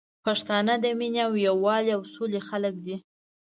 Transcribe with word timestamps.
پښتانه 0.25 0.73
د 0.83 0.85
مينې 0.99 1.21
او 1.27 1.33
یوالي 1.47 1.91
او 1.97 2.01
سولي 2.13 2.41
خلګ 2.47 2.75
دي 2.85 2.95